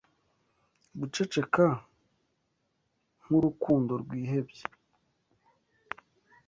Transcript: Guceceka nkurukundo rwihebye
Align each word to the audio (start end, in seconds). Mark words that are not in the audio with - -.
Guceceka 0.99 1.65
nkurukundo 3.23 3.93
rwihebye 4.03 4.63